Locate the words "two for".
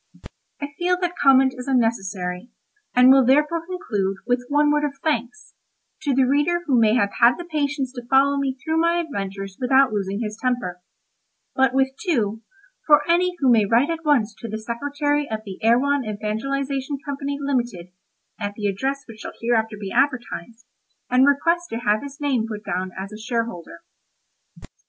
12.03-13.07